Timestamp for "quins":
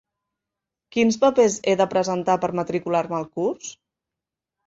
0.95-1.17